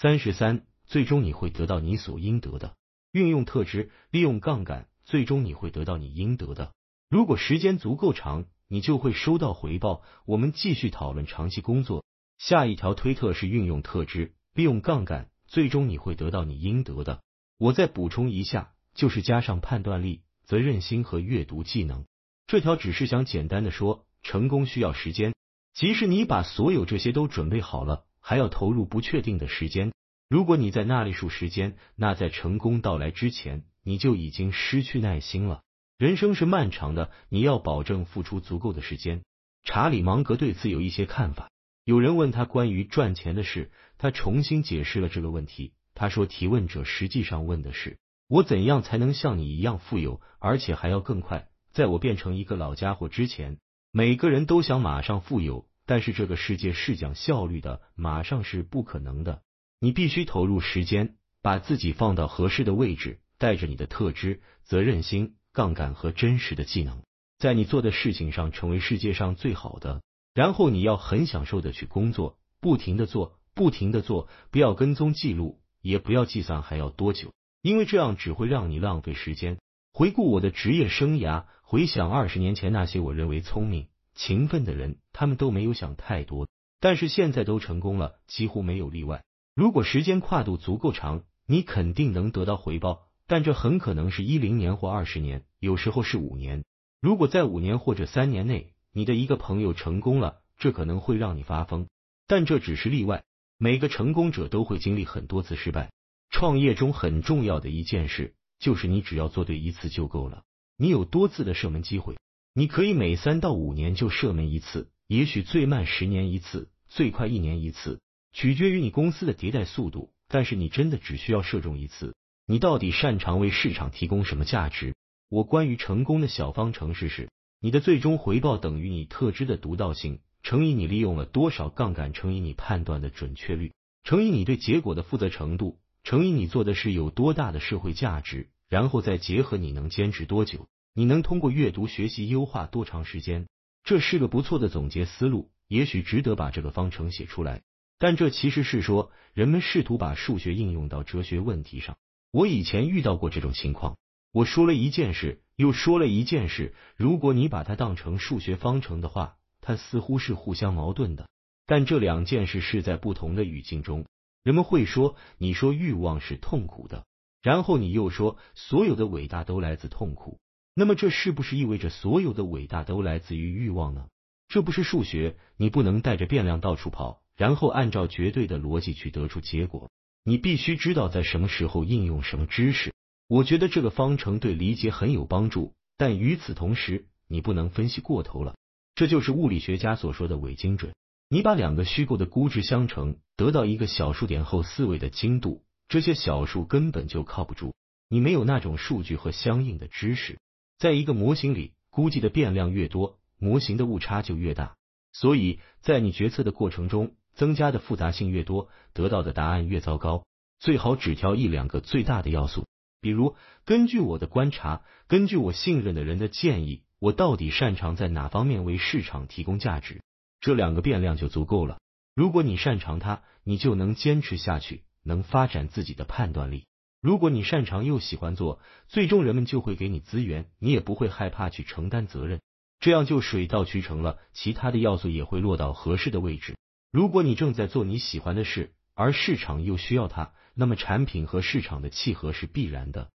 [0.00, 2.76] 三十三，最终你会得到你所应得的。
[3.10, 6.72] 运用特质，利用杠杆，最终你会得到你应得的。
[7.10, 10.04] 如果时间足够长，你就会收到回报。
[10.24, 12.04] 我们继续讨论长期工作。
[12.38, 17.20] 下一条推特是运用特质，利用杠杆，最终你会得到你应得的。
[17.58, 22.04] 我再补充一下，就是加上判断力、责任心和阅读技能。
[22.46, 25.34] 这条只是想简单的说，成功需要时间。
[25.74, 29.90] 即使你把所有这些都准备好了，还要投入不确定的时间。
[30.28, 35.62] 如果你在那里数时间，那在成功到来之前，你就已经失去耐心了。
[35.96, 39.22] 人生是漫长的，你要保证付出足够的时间。
[39.64, 41.48] 查理芒格对此有一些看法。
[41.84, 45.72] 有人问他关于赚钱的事，他重新解释了这个问题。
[45.94, 47.96] 他说，提问者实际上问的是
[48.28, 51.48] 我怎样才能像你一样富有，而且还要更快。
[51.72, 53.56] 在我变成一个老家伙之前，
[53.90, 59.40] 每个人都想马上富有，但是这个世界是讲效率的，马上是不可能的。
[59.80, 65.34] 你必须投入时间，把自己放到合适的位置，带着你的特质、责任心。
[65.50, 67.02] 杠杆和真实的技能，
[67.38, 70.02] 在你做的事情上成为世界上最好的。
[70.34, 79.58] 然后你要很享受的去工作，不停的做，不停的做，不要跟踪记录，也不要计算还要多久，因为这样只会让你浪费时间。
[79.92, 86.48] 回顾我的职业生涯，回想二十年前那些我认为聪明、勤奋的人，他们都没有想太多，
[86.80, 89.22] 但是现在都成功了，几乎没有例外。
[89.54, 93.06] 如果时间跨度足够长，你肯定能得到回报。
[93.28, 96.64] 但这很可能是一零年或二十年，有时候是五年。
[97.00, 101.86] 如果在五年或者三年内，你的一个朋友成功了，这可能会让你发疯。
[102.26, 103.22] 但这只是例外，
[103.56, 105.92] 每个成功者都会经历很多次失败。
[106.30, 110.42] 创业中很重要的一件事，就是你只要做对一次就够了。
[110.76, 112.16] 你有多次的射门机会，
[112.58, 118.00] 你可以每三到五年就射门一次，也许最慢十年一次，最快一年一次，
[118.32, 120.10] 取决于你公司的迭代速度。
[120.26, 122.16] 但是你真的只需要射中一次。
[122.48, 124.96] 你到底擅长为市场提供什么价值？
[125.30, 133.72] 我关于成功的小方程式是：你的最终回报等于你特质的独到性乘以你利用了多少杠杆乘以你判断的准确率
[134.02, 140.66] 乘以你对结果的负责程度乘以你做的事有多大的社会价值，然后再结合你能坚持多久，
[140.98, 143.46] 你能通过阅读学习优化多长时间。
[143.84, 147.62] 这是个不错的总结思路，也许值得把这个方程写出来。
[148.00, 151.96] 但这其实是说，人们试图把数学应用到哲学问题上。
[152.32, 153.96] 我以前遇到过这种情况，
[154.32, 156.74] 我说了一件事，又说了一件事。
[156.96, 161.28] 如果你把它当成数学方程的话，它似乎是互相矛盾的。
[161.64, 164.04] 但这两件事是在不同的语境中。
[164.42, 167.06] 人们会说，你说欲望是痛苦的，
[167.40, 170.40] 然后你又说所有的伟大都来自痛苦。
[170.78, 174.06] 那么这是不是意味着所有的伟大都来自于欲望呢？
[174.46, 179.90] 这不是数学，你不能带着变量到处跑，然后按照绝对的逻辑去得出结果。
[180.22, 182.94] 你必须知道在什么时候应用什么知识。
[183.26, 188.54] 我觉得这个方程对理解很有帮助，但与此同时，你不能分析过头了。
[188.94, 190.94] 这就是物理学家所说的伪精准。
[191.28, 197.74] 你把两个虚构的估值相乘，得到一个小数点后四位的精度，这些小数根本就靠不住。
[198.08, 200.38] 你没有那种数据和相应的知识。
[200.78, 204.76] 在一个模型里，估计的变量越多，模型的误差就越大。
[205.12, 207.14] 所以在你决策的过程中。
[207.38, 210.24] 增加的复杂性越多，得到的答案越糟糕。
[210.58, 212.66] 最好只挑一两个最大的要素，
[213.00, 220.02] 比如根据我的观察，根据我信任的人的建议，我到底擅长在哪方面为市场提供价值？
[220.40, 221.78] 这两个变量就足够了。
[222.16, 226.66] 如果你擅长它，你就能坚持下去，能发展自己的判断力。
[227.00, 232.40] 如果你擅长又喜欢做，最终人们就会给你资源，你也不会害怕去承担责任，
[232.80, 234.18] 这样就水到渠成了。
[234.32, 236.56] 其他的要素也会落到合适的位置。
[236.90, 243.10] 如果你正在做你喜欢的事，而市场又需要它，那么产品和市场的契合是必然的。